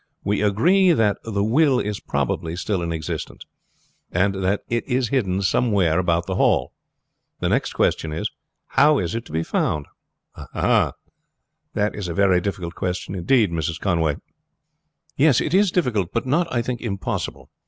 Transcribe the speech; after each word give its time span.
We 0.23 0.41
agree 0.41 0.93
that 0.93 1.17
the 1.23 1.43
will 1.43 1.79
is 1.79 1.99
probably 1.99 2.55
still 2.55 2.81
in 2.81 2.91
existence, 2.91 3.43
and 4.11 4.33
that 4.43 4.61
it 4.67 4.83
is 4.87 5.09
hidden 5.09 5.43
somewhere 5.43 5.99
about 5.99 6.25
the 6.25 6.37
Hall. 6.37 6.73
The 7.39 7.49
next 7.49 7.73
question 7.73 8.11
is, 8.11 8.27
how 8.69 8.97
is 8.97 9.13
it 9.13 9.25
to 9.25 9.31
be 9.31 9.43
found?" 9.43 9.85
"Ah! 10.35 10.93
that 11.75 11.93
is 11.93 12.07
a 12.07 12.15
very 12.15 12.41
difficult 12.41 12.73
question 12.73 13.13
indeed, 13.13 13.51
Mrs. 13.51 13.79
Conway." 13.79 14.15
"Yes, 15.17 15.39
it 15.39 15.53
is 15.53 15.69
difficult, 15.69 16.11
but 16.11 16.25
not, 16.25 16.51
I 16.51 16.63
think, 16.63 16.81
impossible. 16.81 17.51